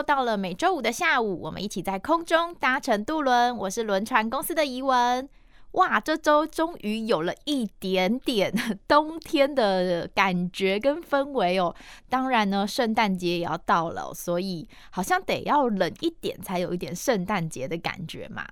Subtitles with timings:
[0.00, 3.54] 又到了每周五的下午，我们一起在空中搭乘渡轮。
[3.54, 5.28] 我是轮船公司的怡文。
[5.72, 8.50] 哇，这周终于有了一点点
[8.88, 11.76] 冬天的感觉跟氛围哦。
[12.08, 18.48] 当然呢，圣诞节也要到了，所以好像得要冷一点，才有一点圣诞节的感觉嘛。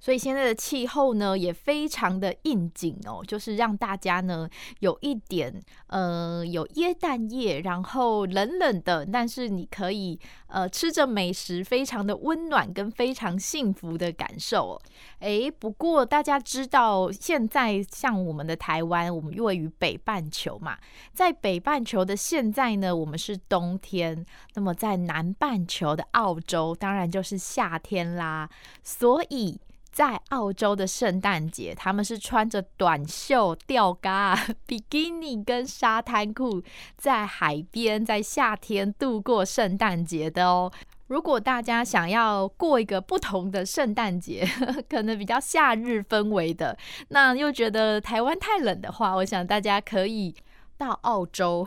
[0.00, 4.48] 所以现在的气候呢，也非常的应景哦，就是让大家呢
[4.78, 14.82] 有一点呃有耶诞夜，然后冷冷的，但是你可以呃吃着美食，非常的温暖跟非常幸福的感受哦。
[15.18, 20.78] 诶，不过大家知道，现在像我们的台湾，我们位于北半球嘛，
[21.12, 28.48] 在北半球的现在呢，我们是冬天，那么在南半球的澳洲，当然就是夏天啦，
[28.82, 29.60] 所以。
[29.92, 36.62] 在澳洲的圣诞节，他们是穿着短袖吊嘎、比基尼跟沙滩裤，
[36.96, 40.70] 在海边在夏天度过圣诞节的哦。
[41.08, 44.48] 如果大家想要过一个不同的圣诞节，
[44.88, 50.32] 可能比较夏日氛围的，那又觉得台湾太冷的话，我想大家可以
[50.78, 51.66] 到澳洲，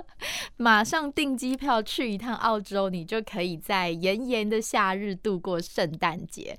[0.56, 6.58] 马上订机票去一趟澳洲，你就可以在炎炎的夏日度过圣诞节。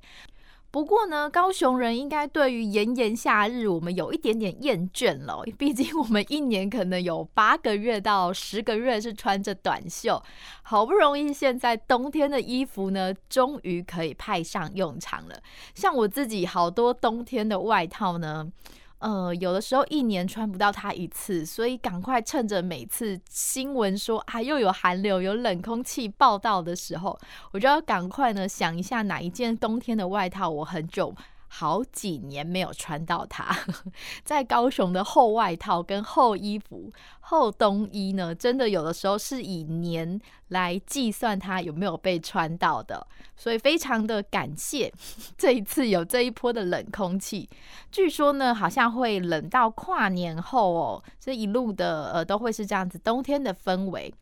[0.72, 5.44] 不过呢，高雄人应该对于炎炎夏日，我们有一点点厌倦了。
[5.58, 10.22] 毕竟我们一年可能有八个月到十个月是穿着短袖，
[10.62, 15.36] 好不容易现在冬天的衣服呢，终于可以派上用场了。
[15.74, 18.48] 像我自己好多冬天的外套呢。
[19.00, 27.18] 呃，有的时候一年穿不到它一次，所以赶快趁着每次新闻说啊又有寒流、有冷空气报道的时候，
[27.52, 31.16] 我就要赶快呢想一下哪一件冬天的外套我很久。
[31.52, 33.54] 好几年没有穿到它，
[34.24, 43.06] 在高雄的厚外套跟厚衣服、厚冬衣呢，真的有的时候是以年来计算它有没有被穿到的，
[43.36, 44.94] 所以非常的感谢
[45.38, 47.50] 这一次有这一波的冷空气。
[47.92, 54.14] 据说呢，好像会冷到跨年后哦，这一路的呃都会是这样子冬天的氛围。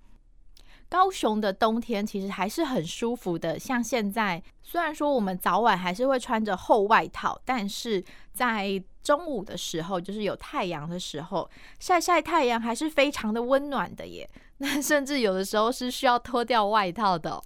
[0.89, 8.03] 高雄的冬天其实还是很舒服的，像现在虽然说我们早晚还是会穿着厚外套，但是
[8.33, 11.49] 在中午的时候，就是有太阳的时候，
[11.79, 14.29] 晒晒太阳还是非常的温暖的耶。
[14.59, 17.41] 那甚至有的时候是需要脱掉外套的。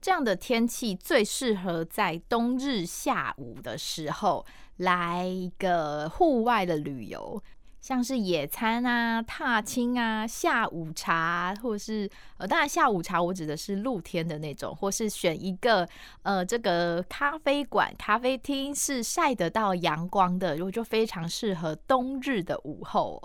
[0.00, 4.46] 这样的天气最适合在冬日下午的时候
[4.78, 7.42] 来一个户外的旅游。
[7.80, 15.88] 像是野餐啊、踏青啊、下午茶，或是呃，当然下午茶我指的是露天的那种，或是选一个
[16.22, 23.22] 呃这个咖啡馆、咖啡厅是晒得到阳光的，如果就非常适合冬日的午后。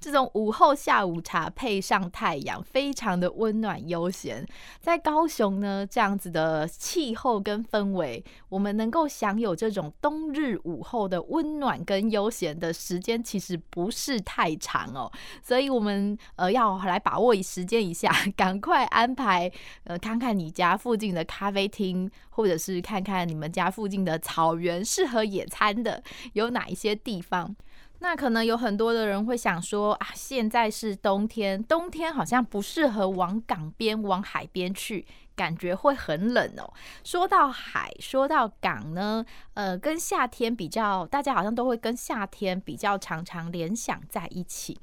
[0.00, 4.46] 这种午后下午茶配上太阳，非常的温暖悠闲。
[4.80, 14.20] 在高雄呢，这样子的气候跟氛围，我们能够享有这种冬日午后的温暖跟悠闲的时间，其实不是。
[14.26, 19.50] 太长哦，所以我们呃要来把握时间一下， 赶快安排
[19.84, 26.02] 呃看看你家附近的咖啡厅，或者是看看你们家附近的草原适合野餐的
[26.32, 27.54] 有哪一些地方。
[28.00, 35.06] 那可能有很多的人会想说啊，现在是冬天，冬天好像不适合往港边、往海边去。
[35.36, 36.72] 感觉会很冷哦。
[37.04, 39.24] 说到海，说到港呢，
[39.54, 44.80] 呃，跟夏天比较，大家好像都会跟夏天比较常常联想在一起。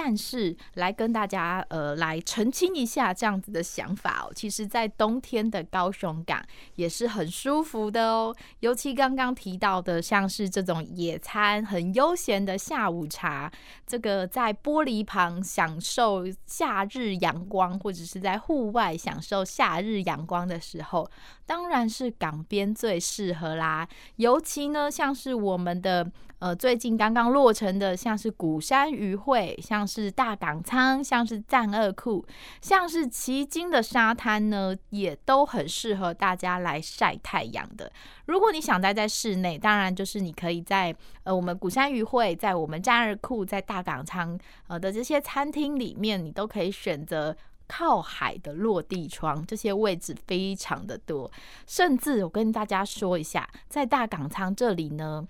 [0.00, 6.40] 但是来跟大家呃来澄清一下这样子的想法哦，其实，在冬天的高雄港
[6.76, 8.32] 也是很舒服的哦。
[8.60, 13.50] 尤其刚刚提到的，像是这种野餐很悠闲的下午茶，
[13.84, 21.10] 这个在玻璃旁享受夏日阳光，或者是在户外享受夏日阳光的时候，
[21.44, 23.88] 当然是港边最适合啦。
[24.14, 26.08] 尤其呢，像是我们的
[26.38, 29.58] 呃最近刚刚落成的，像是鼓山渔会。
[29.60, 32.22] 像是大港仓，像是战二库，
[32.60, 37.90] 像是旗津的沙滩呢，也都很适合大家来晒太阳的。
[38.26, 47.34] 如果你想待在室内，当然就是你可以在呃我们鼓山渔会，在我们战二库，在大港仓呃的这些餐厅里面，你都可以选择。
[47.70, 51.30] 靠海的落地窗，这些位置非常的多，
[51.66, 55.28] 甚至我跟大家说一下，在大港仓这里呢，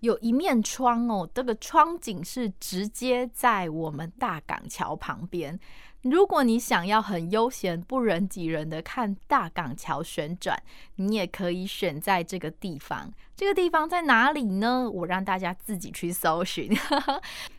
[0.00, 5.58] 有一面窗哦，这个窗景是直接在我们大港桥旁边。
[6.02, 10.56] 如果你想要很悠闲、不人挤人的看大港桥旋转，
[10.94, 13.12] 你也可以选在这个地方。
[13.34, 14.88] 这个地方在哪里呢？
[14.88, 16.70] 我让大家自己去搜寻。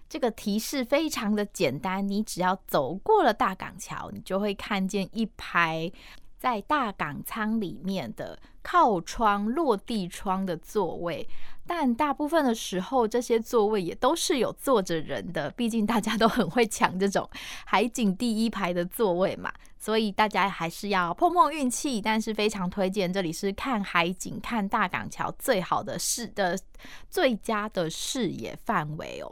[0.08, 5.92] 这个提示非常的简单，你只要走过了大港桥，你就会看见一排
[6.40, 11.28] 在大港舱里面的靠窗、落地窗的座位。
[11.68, 17.30] 但大部分的时候，这些座位也都是有坐着人的，毕竟大家都很会抢这种
[17.64, 22.02] 海景第一排的座位嘛，所以大家还是要碰碰运气。
[22.02, 26.58] 但是非常推荐，这里是看海景、看大港桥最好的视的
[27.08, 29.32] 最佳的视野范围哦。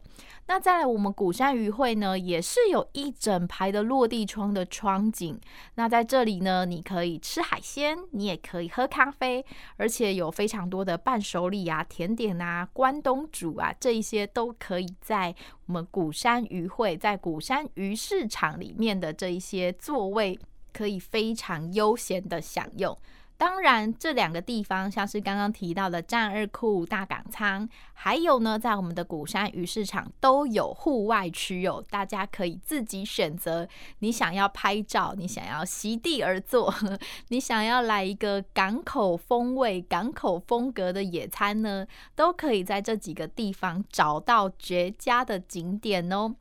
[0.50, 5.40] 那在我们鼓山渔会呢，也是有一整排的落地窗的窗景。
[5.76, 9.46] 那在这里呢，你可以吃海鲜，你也可以喝咖啡，
[9.76, 15.36] 而且有非常多的伴手礼啊、甜点啊、关东煮啊，这一些都可以在
[15.66, 20.40] 我们鼓山渔会，在鼓山鱼市场里面的这一些座位，
[20.72, 22.98] 可以非常悠闲的享用。
[23.38, 33.68] 当然，这两个地方像是刚刚提到的栈貳库、大港仓，还有呢，在我们的鼓山鱼市场都有户外区哦，大家可以自己选择。
[34.00, 36.74] 你想要拍照，你想要席地而坐，
[37.30, 41.86] 你想要来一个港口风味、港口风格的野餐呢，
[42.16, 46.34] 都可以在这几个地方找到绝佳的景点哦。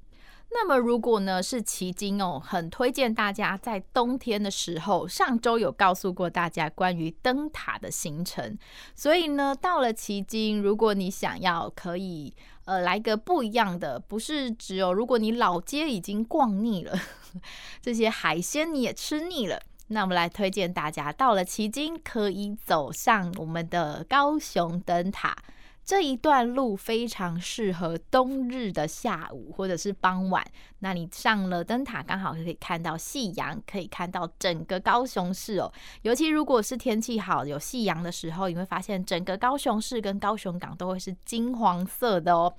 [0.58, 8.56] 那么，如果呢是旗津哦，很推荐大家在冬天的时候，上周有告诉过大家关于灯塔的行程，
[8.94, 16.99] 所以呢，到了旗津，如果你想要可以呃来个不一样的，不是只有如果你老街已经逛腻了，
[17.82, 25.37] 这些海鲜你也吃腻了，那我们来推荐大家到了旗津可以走上我们的高雄灯塔。
[25.86, 30.44] 这一段路非常适合冬日的下午或者是傍晚。
[30.80, 35.72] 那你上了灯塔，刚好可以看到夕阳，可以看到整个高雄市哦。
[36.02, 42.52] 尤其如果是天气好，有夕阳的时候，你会发现整个高雄市跟高雄港都会是金黄色的哦。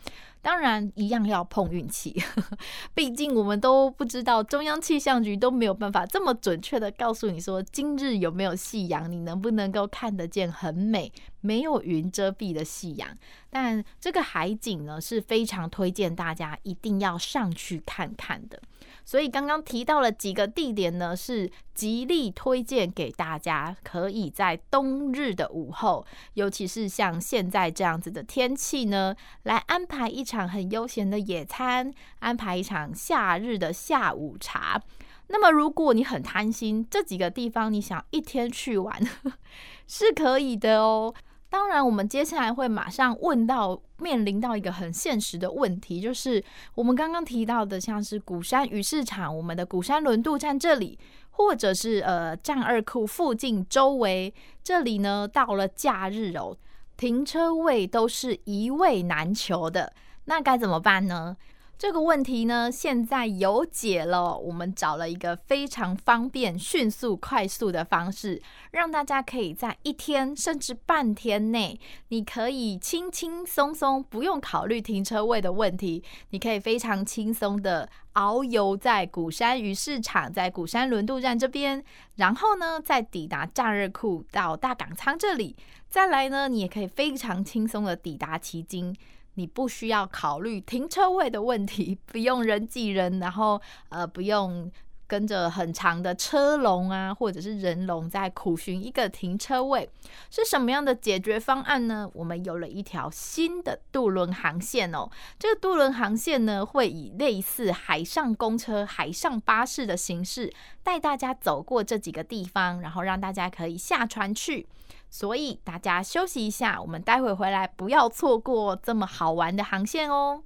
[0.48, 2.24] 当然，一样要碰运气，
[2.96, 11.12] 毕竟我们都不知道，中央气象局都没有办法这么准确的告诉你说今日有没有夕阳，你能不能够看得见很美、
[11.42, 13.10] 没有云遮蔽的夕阳。
[13.50, 18.58] 但这个海景呢，是非常推荐大家一定要上去看看的。
[19.08, 31.90] 所以刚刚提到了几个地点呢，是极力推荐给大家，可以在冬日的午后，尤其是像现在这样子的天气呢，来安排一场很悠闲的野餐，
[32.20, 34.84] 安排一场夏日的下午茶。
[35.28, 39.02] 那么如果你很贪心，这几个地方你想一天去玩，
[39.88, 41.14] 是可以的哦。
[41.50, 46.44] 当然，我们接下来会马上问到，面临到一个很现实的问题，就是
[46.76, 51.00] 我们刚刚提到的，像是鼓山鱼市场、我们的鼓山轮渡站这里，
[51.32, 56.56] 或者是呃站二库附近周围这里呢，到了假日哦，
[56.98, 59.94] 停车位都是一位难求的，
[60.26, 61.38] 那该怎么办呢？
[61.78, 64.36] 这个问题呢，现在有解了。
[64.36, 68.42] 我们找了一个非常方便、迅速、快速的方式，
[68.72, 81.84] 让大家可以在一天甚至半天内，你可以轻轻松松，不用考虑停车位的问题，你可以非常轻松的遨游在鼓山鱼市场，在鼓山轮渡站这边，
[82.16, 85.56] 然后呢，再抵达栈貳库到大港仓这里，
[85.88, 88.96] 再来呢，你也可以非常轻松的抵达奇经。
[89.38, 94.70] 你不需要考虑停车位的问题，不用人挤人，然后呃不用
[95.06, 99.88] 跟着很长的车龙啊，或者是人龙在苦寻一个停车位，
[100.32, 102.10] 是什么样的解决方案呢？
[102.14, 110.52] 我们有了一条新的渡轮航线哦，这个渡轮航线呢，会以类似海上公车、海上巴士的形式
[110.84, 114.68] 带大家走过这几个地方，然后让大家可以下船去。
[115.10, 120.44] 所以大家休息一下，我们待会回来，不要错过这么好玩的航线哦。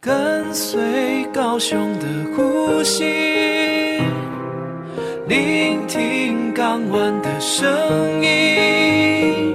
[0.00, 2.06] 跟随高雄的
[2.36, 4.02] 呼吸，
[5.26, 9.54] 聆听港湾的声音，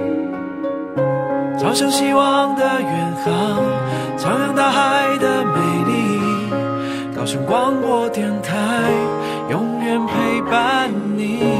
[1.56, 3.62] 朝向希望的远航，
[4.18, 5.94] 徜徉大海的美丽。
[7.14, 8.90] 高雄广播电台，
[9.50, 11.59] 永远陪伴你。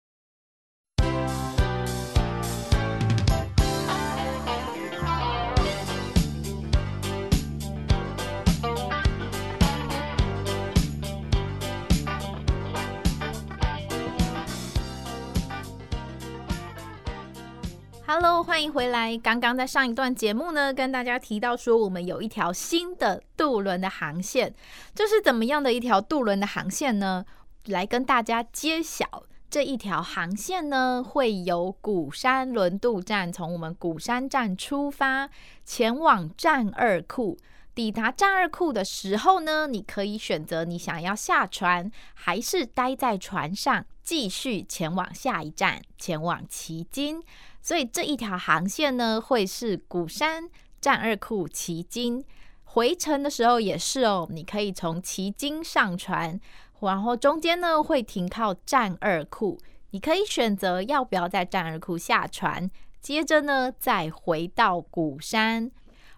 [18.13, 19.17] ？Hello，欢迎回来。
[19.17, 24.53] 刚刚在上一段节目呢，跟大家提到说，我们有一条新的渡轮的航线，
[24.93, 27.23] 这是怎么样的一条渡轮的航线呢？
[27.67, 35.29] 来跟大家揭晓，这一条航线呢，会由鼓山轮渡站从我们鼓山站出发，
[35.63, 37.37] 前往站二库。
[37.73, 47.21] 抵达站二库的时候呢，你可以选择你想要下船，还是待在船上继续前往下一站，前往旗津。
[47.61, 52.23] 所以这一条航线呢，会是鼓山、站二库、旗津。
[52.63, 56.39] 回程的时候也是哦，你可以从旗津上船，
[56.79, 65.69] 然后中间呢会停靠站二库，你可以选择要不要在站二库下船，接着呢再回到鼓山。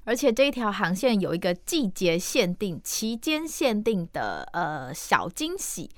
[0.05, 5.89] 而且这一条航线有一个季节限定、期间限定的呃小惊喜。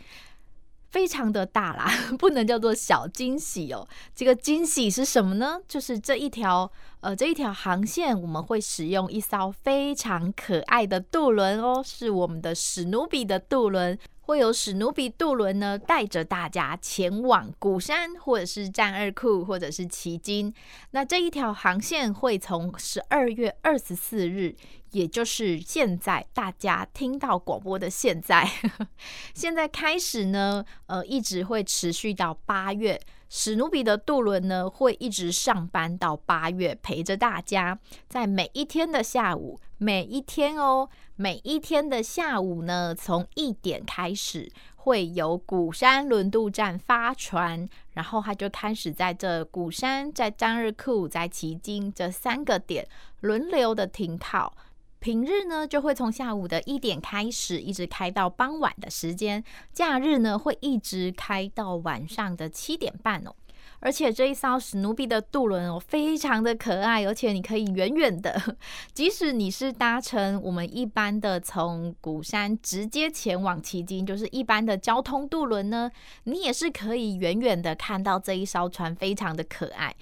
[0.95, 3.85] 非常的大啦， 不能叫做小惊喜哦。
[4.15, 5.59] 这个惊喜是什么呢？
[5.67, 6.71] 就是这一条
[7.01, 13.99] 呃这一条航线，我们会使用一艘非常可爱的渡轮哦，是我们的史努比的渡轮。
[14.21, 20.51] 会有史努比渡轮呢，带着大家前往鼓山，或者是栈二库，或者是旗津。
[20.91, 24.55] 那这一条航线会从十二月二十四日，
[24.95, 28.49] 也就是现在大家听到广播的现在，
[29.35, 33.01] 现在开始呢，呃，一直会持续到八月。
[33.27, 40.87] 史努比的渡轮呢，会一直上班到八月，陪着大家，在每一天的下午，每一天哦，
[41.17, 52.87] 每一天的下午呢，从一点开始，会由鼓山轮渡站发船，然后他就开始在这鼓山、在栈二库、在旗津这三个点
[53.19, 54.55] 轮流的停靠。
[55.05, 59.39] 平日呢，就会从下午的一点开始，一直开到傍晚的时间；
[59.71, 63.31] 假日呢，会一直开到晚上的七点半哦。
[63.79, 68.57] 而且这一艘史努比的渡轮哦，非常的可爱，而且你可以远远的，
[68.95, 75.91] 即使你是搭乘我们一般的从鼓山直接前往旗津，就是一般的交通渡轮呢，
[76.23, 79.95] 你也是可以远远的看到这一艘船，非常的可爱。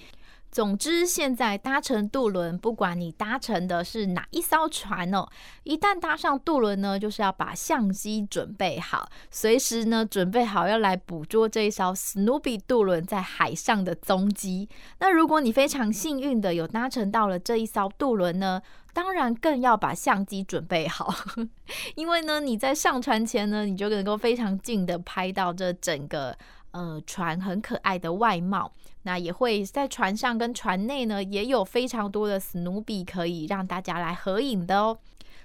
[0.54, 5.26] 总之，现在搭乘渡轮，不管你搭乘的是哪一艘船哦，
[5.64, 14.68] 一旦搭上渡轮呢，就是要把相机准备好，随时呢准备好要来捕捉这一艘史努比渡轮在海上的踪迹。
[15.00, 21.12] 那如果你非常幸运的有搭乘到了这一艘渡轮呢，当然更要把相机准备好，
[21.96, 26.38] 因为呢你在上船前呢，你就能够非常近的拍到这整个
[26.70, 28.70] 呃船很可爱的外貌。
[29.04, 34.98] 那也会在船上跟船内呢，也有非常多的史努比可以让大家来合影的哦。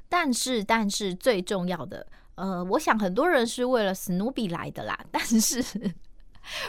[0.10, 4.98] 但是，但是最重要的，呃，我想很多人是为了史努比来的啦。
[5.12, 5.64] 但是，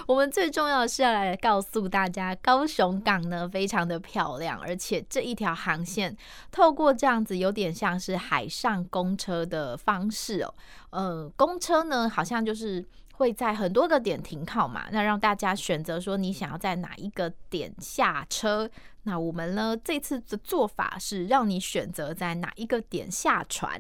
[0.07, 6.15] 我们最重要的是要来告诉大家，高雄港呢非常的漂亮，而且这一条航线
[6.51, 10.55] 透过这样子有点像是海上公车的方式哦。
[10.91, 12.85] 呃，公车呢好像就是。
[13.21, 18.71] 会在很多个点停靠嘛，那让大家选择说你想要在哪一个点下车。
[19.03, 23.79] 那我们呢，这次的做法是让你选择在哪一个点下船。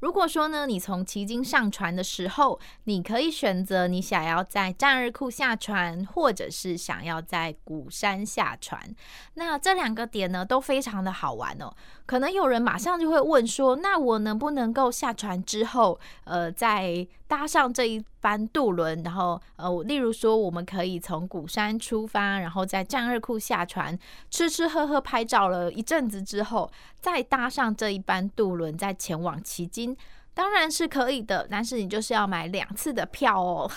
[0.00, 8.94] 如果说呢，你从奇经上船的时候，你可以选择你想要在栈二库下船，或者是想要在鼓山下船。
[9.34, 11.74] 那这两个点呢，都非常的好玩哦。
[12.08, 23.96] 可能有人马上就会问说，那我能不能够下船之后，呃，再搭上这一班渡轮，然后呃，例如说，我们可以从鼓山出发，然后在栈二库下船，
[24.30, 29.94] 吃吃喝喝拍照了一阵子之后，再搭上这一班渡轮，再前往旗津，
[30.32, 33.70] 当然是可以的，但是你就是要买两次的票哦。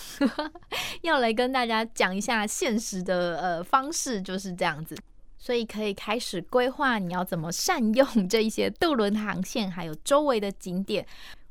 [1.03, 4.95] 要来跟大家讲一下现实的呃方式，就是这样子。
[5.41, 11.03] 所以可以开始规划你要怎么善用 这一些渡轮航线，还有周围的景点。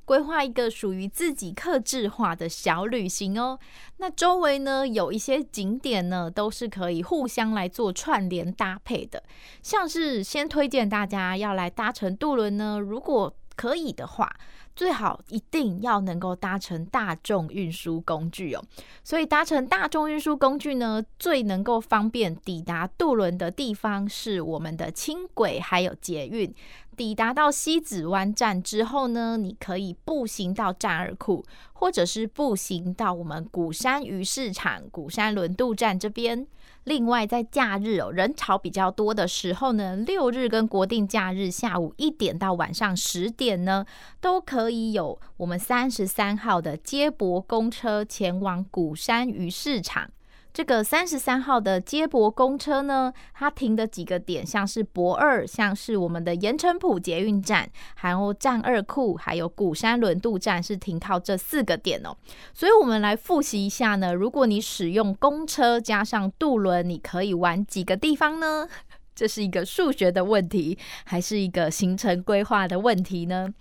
[0.05, 3.59] 规划一个属于自己克制化的小旅行哦。
[3.97, 9.21] 那周围呢，有一些景点呢，都是可以互相来做串联搭配的。
[9.61, 14.33] 像是先推荐大家要来搭乘渡轮呢，如果可以的话。
[14.81, 18.65] 最好一定要能够搭乘大众运输工具哦，
[19.05, 26.55] 所以搭乘大众运输工具呢，最能够方便抵达渡轮的地方是我们的轻轨还有捷运。
[27.01, 31.43] 抵达到西子湾站之后呢，你可以步行到站二库，
[31.73, 36.47] 或者是步行到我们鼓山鱼市场、鼓山轮渡站这边。
[36.85, 43.87] 另外，在假日哦，人潮比较多的时候呢，六日跟国定假日下午一点到晚上十点呢，
[44.21, 50.11] 都可以有我们三十三号的接驳公车前往鼓山鱼市场。
[50.53, 62.17] 这个三十三号的接驳公车呢，它停的几个点，像是博二，像是我们的盐埕埔捷运站，还有站二库，还有鼓山轮渡站，是停靠这四个点哦。
[62.53, 64.13] 所以，我们来复习一下呢。
[64.13, 68.69] 如果你使用公车加上渡轮，你可以玩几个地方呢？
[69.15, 73.53] 这是一个数学的问题，还是一个行程规划的问题呢？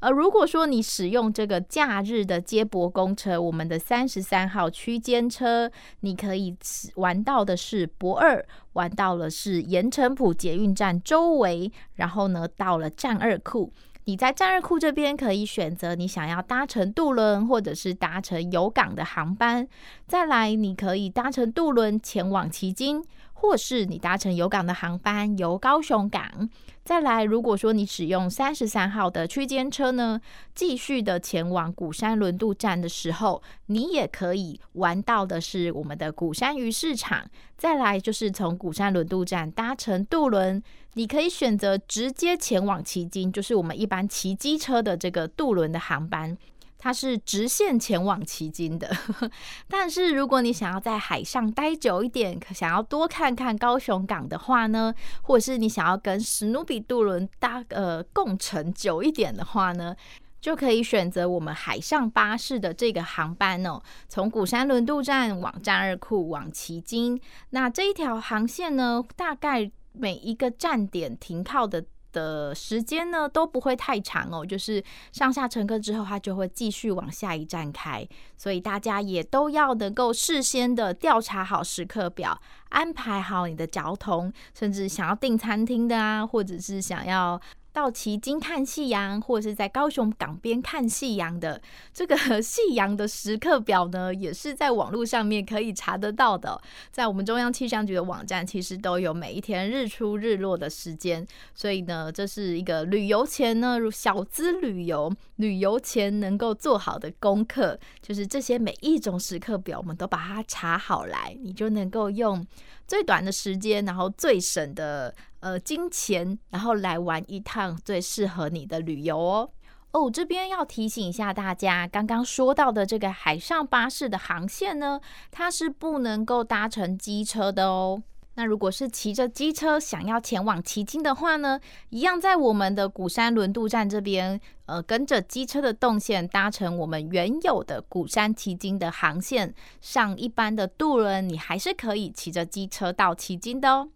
[0.00, 6.56] 而如果说你使用这个假日的接驳公车，我们的三十三号区间车，你可以
[6.96, 13.72] 玩到的是博二，玩到了是盐埕埔捷运站周围，然后呢，到了站二库。
[14.04, 19.68] 你在站二库这边可以选择你想要搭乘渡轮，或者是搭乘有港的航班。
[20.06, 23.04] 再来，你可以搭乘渡轮前往旗津。
[23.40, 26.50] 或是你搭乘有港的航班由高雄港，
[26.84, 30.20] 再来，如果说你使用三十三号的区间车呢，
[30.56, 37.24] 继续的前往鼓山轮渡站的时候，你也可以玩到的是我们的鼓山鱼市场。
[37.56, 40.60] 再来就是从鼓山轮渡站搭乘渡轮，
[40.94, 46.36] 你可以选择直接前往旗津，就是我们一般骑机车的这个渡轮的航班。
[46.78, 48.88] 它是直线前往旗津的，
[49.68, 59.96] 但是如果你想要在海上待久一点，想要多看看高雄港的话呢，或者是你想要跟史努比渡轮搭呃共乘久一点的话呢，
[60.40, 67.20] 就可以选择我们海上巴士的这个航班哦，从鼓山轮渡站往战二库往旗津。
[67.50, 71.84] 那这一条航线呢，大概每一个站点停靠的。
[72.18, 87.40] 的时间呢都不会太长哦，就是上下乘客之后，它就会继续往下一站开，所以大家也都要能够事先的调查好时刻表，安排好你的交通，甚至想要订餐厅的啊，或者是想要。
[87.78, 91.62] 到旗津看夕阳，或者是在高雄港边看夕阳的
[91.94, 96.60] 这个 夕阳的时刻表呢，也是在网络上面可以查得到的。
[96.90, 101.24] 在我们中央气象局的网站，其实都有每一天日出日落的时间。
[101.54, 112.44] 所以呢，这是一个旅游前呢，如小资旅游旅游前能够做好的功课，就是这些每一种时刻表，我们都把它查好来，你就能够用
[112.88, 115.14] 最短的时间，然后最省的。
[115.40, 119.48] 呃，金钱，然后来玩一趟最适合你的旅游哦。
[119.92, 128.02] 哦，这边要提醒一下大家，刚刚说到的这个海上巴士的航线呢，它是不能够搭乘机车的哦。
[128.38, 131.58] 那如果是骑着机车想要前往旗津的话呢，
[131.90, 143.88] 一样在我们的鼓山轮渡站这边，呃，跟着机车的动线搭乘我们原有的鼓山旗津的航线，上一般的渡轮，你还是可以骑着机车到旗津的哦。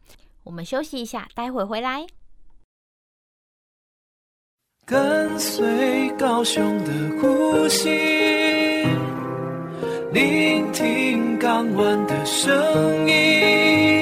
[0.42, 2.04] 我们休息一下，待会回来。
[4.84, 7.88] 跟随高雄的呼吸，
[10.12, 14.01] 聆听港湾的声音，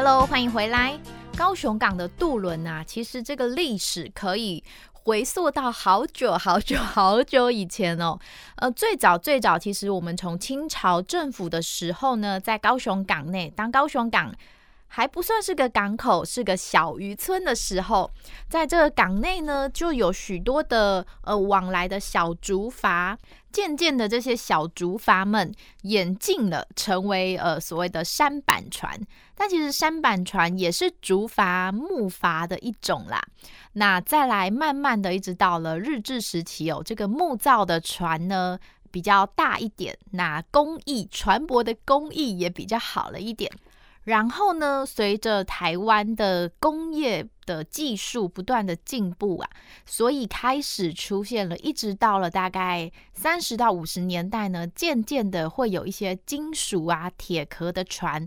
[0.00, 0.96] ？Hello，欢迎回来。
[1.36, 8.16] 高雄港的渡轮啊，其实这个历史可以回溯到好久好久好久以前哦。
[8.58, 14.32] 呃，最早最早，其实我们从清朝政府的时候呢，在高雄港内，当高雄港
[14.88, 18.10] 还不算是个港口，是个小渔村的时候，
[18.48, 23.16] 在这个港内呢，就有许多的呃往来的小竹筏。
[23.50, 25.50] 渐渐的，这些小竹筏们
[25.82, 29.00] 演进了，成为呃所谓的山板船。
[29.34, 33.22] 但其实山板船也是竹筏、木筏的一种啦。
[33.72, 38.58] 那再来，慢慢的，一直到了日治时期哦，这个木造的船呢
[38.90, 43.50] 比较大一点，那工艺船舶的工艺也比较好了一点。
[44.08, 49.50] 然后呢，随着台湾的工业的技术不断的进步啊，
[49.84, 58.26] 所以开始出现了，一直到了大概三十到五十年代呢，渐渐的会有一些金属啊、铁壳的船。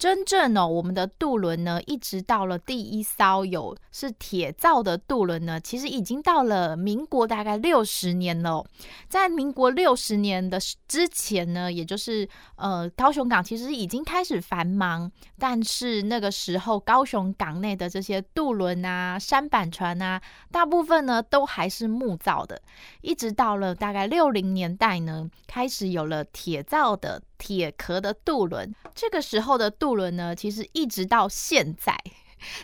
[0.00, 8.64] 真正哦，我们的渡轮呢，一直到了第一艘有是铁造的渡轮呢，其实已经到了民国大概六十年了。
[9.10, 10.58] 在民国六十年的
[10.88, 20.18] 之前呢，也就是呃高雄港其实已经开始繁忙，但是那个时候高雄港内的这些渡轮啊、舢板船啊，
[20.50, 22.62] 大部分呢都还是木造的。
[23.02, 27.20] 一直到了大概六零年代呢，开始有了铁造的。
[27.40, 31.98] 铁壳的渡轮，这个时候的渡轮呢，其实一直到现在，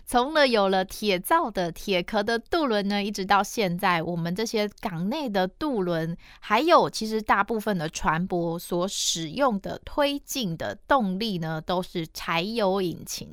[0.04, 13.28] 从了有了铁造的铁壳的渡轮呢，一直到现在，我们这些港内的渡轮，还有其实大部分的船舶所使用的推进的动力呢，都是柴油引擎。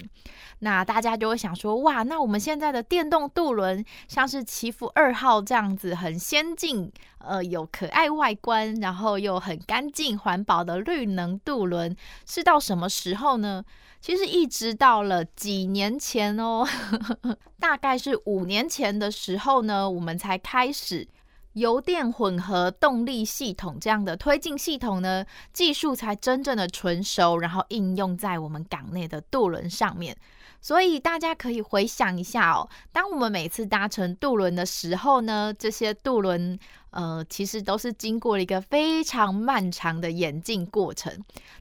[0.60, 11.94] 那大家就会想说，哇，那我们现在的电动渡轮，像是祈福二号这样子很先进，呃，有可爱外观，然后又很干净环保的绿能渡轮，
[12.26, 13.66] 是到什么时候呢？
[14.06, 16.68] 其实一直到了几年前哦，
[17.58, 21.08] 大概是五年前的时候呢，我们才开始
[21.54, 30.16] 油电混合动力系统这样的推进系统呢，技术才真正的纯熟，然后应用在我们港内的渡轮上面。
[30.62, 36.58] 所以大家可以回想一下哦，当我们每次搭乘渡轮的时候呢，这些渡轮
[36.92, 41.12] 呃，其实都是经过了一个非常漫长的演进过程。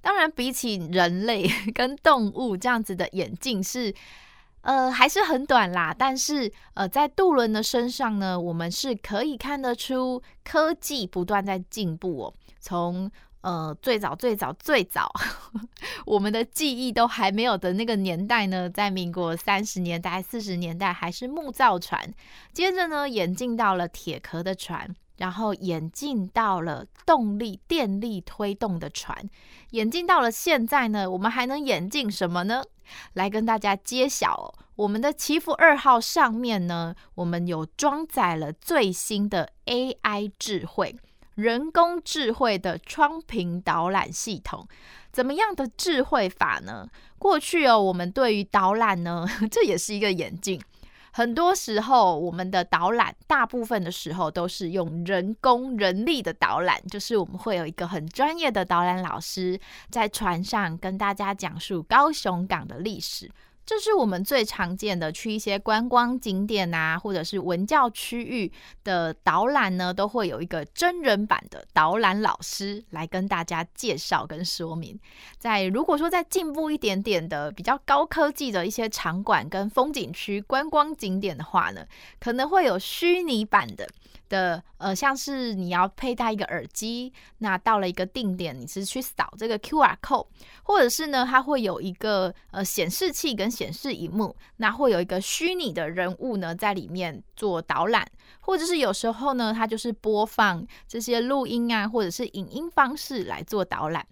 [0.00, 3.92] 当然，比起人类 跟动物这样子的演进是
[4.62, 5.94] 呃还是很短啦。
[5.96, 13.10] 但是呃，在渡轮的身上呢，我们是可以看得出科技不断在进步哦，从。
[13.42, 15.12] 呃，最早最早最早，
[16.06, 22.14] 我们的记忆都还没有的那个年代呢，在民国三十年代、四十年代还是木造船，
[22.52, 29.28] 接着呢演进到了铁壳的船，然后演进到了动力电力推动的船，
[29.70, 32.62] 演进到了现在呢，我们还能演进什么呢？
[33.14, 40.96] 来跟大家揭晓哦，我们的祈福二号上面呢，我们有装载了最新的 AI 智慧。
[41.34, 44.68] 人工智慧的窗屏导览系统，
[45.10, 46.86] 怎么样的智慧法呢？
[47.18, 50.60] 过去哦，我们对于导览呢， 这也是一个眼镜。
[51.12, 63.30] 很多时候，我们的导览大部分的时候都是用人工人力的导览，就是我们会有一个很专业的导览老师在船上跟大家讲述高雄港的历史。
[63.64, 68.50] 这是我们最常见的，去一些观光景点啊，或者是文教区域
[68.82, 74.98] 的导览呢，都会有一个真人版的导览老师来跟大家介绍跟说明。
[75.38, 81.86] 在如果说再进步一点点的比较高科技的一些场馆跟风景区观光景点的话呢，
[82.18, 83.88] 可能会有虚拟版的。
[84.32, 90.26] 的呃，像是你要佩戴一个耳机，那到了一个定点，你是去扫这个 QR code，
[90.62, 98.08] 或者是呢，它会有一个呃显示器跟显示荧幕，那会有一个虚拟的人物呢在里面做导览，
[98.40, 104.06] 或者是有时候呢，它就是播放这些录音啊，或者是影音方式来做导览。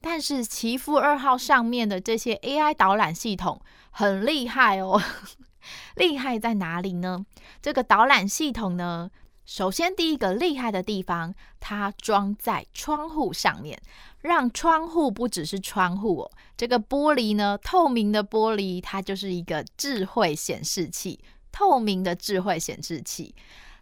[0.00, 3.60] 但是祈福二号上面的这些 AI 导览系统
[3.90, 5.02] 很厉害哦，
[5.96, 7.24] 厉害在哪里呢？
[7.60, 9.10] 这个导览系统呢？
[9.46, 13.80] 首先，第一个厉害的地方，它装在窗户上面，
[14.20, 21.20] 让窗户不只是窗户哦，这个玻璃呢，透明的玻璃，它就是一个智慧显示器，
[21.52, 23.32] 透明的智慧显示器。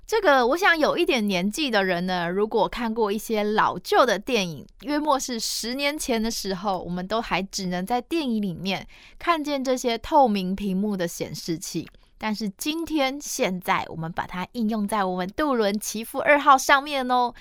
[0.07, 8.87] 这个，我想有一点年纪的人呢，如果看过一些老旧的电影，约莫是十年前的时候，我们都还只能在电影里面
[9.19, 11.89] 看见这些透明屏幕的显示器。
[12.25, 17.35] 但是今天现在我们把它应用在我们渡轮祈福二号上面哦。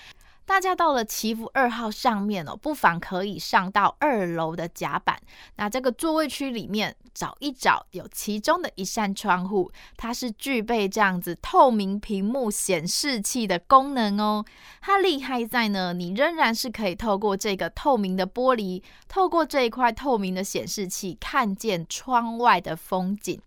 [0.46, 5.18] 大家到了祈福二号上面哦，不妨可以上到二楼的甲板。
[5.56, 14.44] 那这个座位区里面找一找，有其中的一扇窗户，它是具备这样子透明屏幕显示器的功能哦。
[14.82, 23.40] 它厉害在呢，你仍然是可以透过这个透明的玻璃，透过这一块透明的显示器，看见窗外的风景。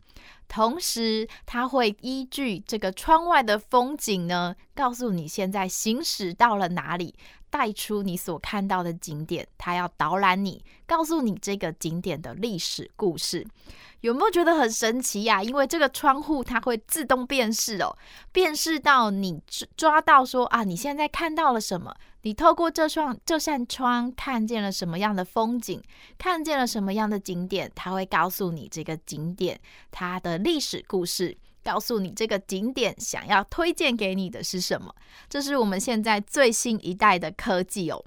[0.49, 7.15] 同时，它会依据这个窗外的风景呢，告诉你现在行驶到了哪里，
[7.51, 9.47] 带出你所看到的景点。
[9.59, 13.47] 它要导览你，告诉你这个景点的历史故事。
[14.03, 15.43] 有没有觉得很神奇呀？
[15.43, 17.97] 因为这个窗户它会自动辨识哦，
[18.31, 19.41] 辨识到你
[19.77, 21.95] 抓到说啊，你现在看到了什么？
[22.27, 25.81] 你透过这双这扇窗看见了什么样的风景？
[26.19, 27.71] 看见了什么样的景点？
[27.73, 29.61] 它会告诉你这个景点
[29.93, 34.93] 它的历史故事，告诉你这个景点想要推荐给你的是什么？
[35.29, 38.05] 这是我们现在最新一代的科技哦，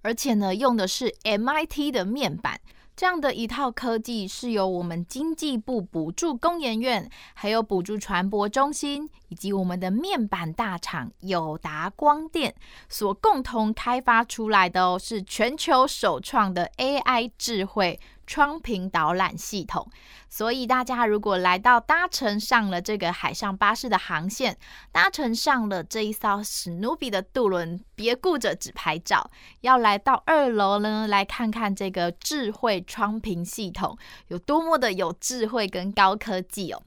[0.00, 2.60] 而且呢，用的是 MIT 的面板。
[3.02, 12.54] 这样的一套科技是由我们经济部补助工研院，还有补助传播中心，以及我们的面板大厂友达光电
[12.88, 17.98] 所共同开发出来的哦，是全球首创的 AI 智慧。
[18.32, 19.86] 窗屏导览系统，
[20.26, 24.56] 所以大家如果来到搭乘上了这个海上巴士的航线，
[24.90, 36.82] 搭乘上了这一艘史努比的渡轮，别顾着只拍照，要来到二楼呢，来看看这个智慧窗屏系统有多么的有智慧跟高科技哦！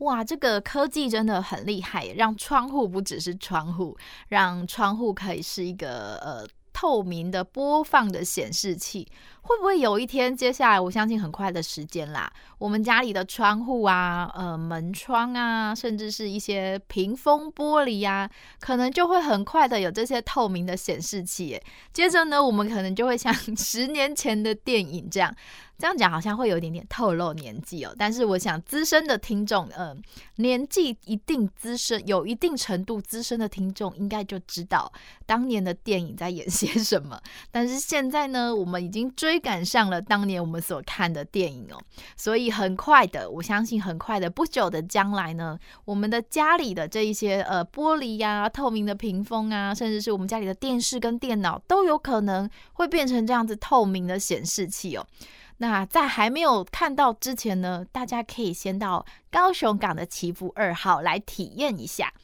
[0.00, 3.96] 哇，这个科技真的很厉害，让窗户不只是窗户，
[4.28, 6.46] 让窗户可以是一个呃。
[6.80, 9.06] 透明的播放的显示器，
[9.42, 18.26] 会不会有一天，接下来我相信很快的时间啦，我们家里的窗户啊、呃门窗啊，甚至是一些屏风玻璃啊，
[18.60, 21.60] 可能就会很快的有这些透明的显示器。
[21.92, 25.34] 接着呢，我们可能就会像 十年前的电影这样。
[25.80, 29.98] 这样讲好像会有一点点透露年纪哦，但是我想资深的听众，嗯、
[30.36, 34.92] 年纪一定资深，有一定程度资深的听众应该就知道
[35.24, 37.18] 当年的电影在演些什么。
[37.50, 41.80] 但是现在呢，我们已经追赶上了当年我们所看的电影哦，
[42.14, 55.06] 所以很快的，我相信很快的，不久的将来呢，我们的家里的这一些呃玻璃呀、透明的屏风啊，甚至是我们家里的电视跟电脑，都有可能会变成这样子透明的显示器哦。
[55.62, 62.14] 那在还没有看到之前呢，大家可以先到高雄港的祈福二号来体验一下，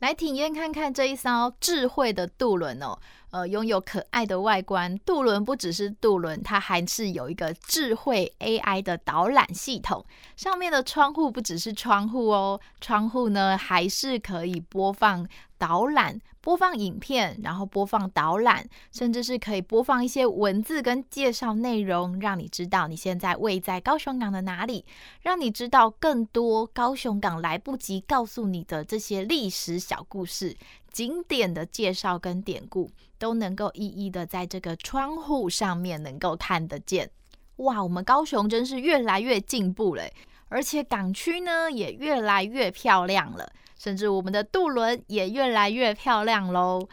[0.00, 2.98] 来体验看看这一艘智慧的渡轮哦。
[3.30, 10.04] 呃，拥有可爱的外观，渡轮不只是渡轮，它还是有一个智慧 AI 的导览系统。
[10.36, 15.26] 上面的窗户不只是窗户哦，窗户呢还是可以播放
[15.58, 16.20] 导览。
[16.40, 24.84] 播放影片，然后播放导览，甚至是可以播放一些文字跟介绍内容，让你知道你现在位在高雄港的哪里，
[25.22, 30.56] 让你知道更多高雄港来不及告诉你的这些历史小故事、
[30.96, 37.10] 景点的介绍跟典故，都能够一一的在这个窗户上面能够看得见。
[37.56, 40.10] 哇，我们高雄真是越来越进步嘞，
[40.48, 43.46] 而且港区呢也越来越漂亮了。
[43.76, 46.88] 甚至我们的渡轮也越来越漂亮喽。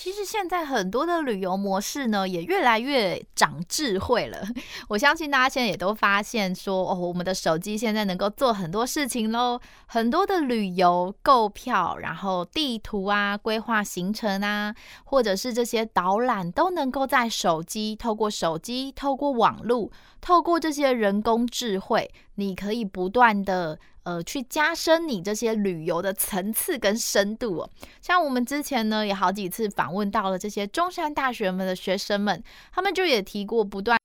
[0.00, 4.38] 其实现在很多的旅游模式呢，也越来越长智慧了。
[4.88, 9.60] 我相信大家现在也都发现说，哦，我们的手机现在能够做很多事情喽。
[9.84, 19.90] 很多的旅游购票，然后地图啊、规划行程啊，或者是这些导览，都能够在手机，透过手机，透过网络，
[20.22, 23.78] 透过这些人工智慧，你可以不断的。
[24.02, 27.70] 呃，去加深你这些旅游的层次跟深度哦。
[28.00, 33.99] 像我们之前呢，也好几次访问到了这些中山大学们的学生们，他们就也提过，不断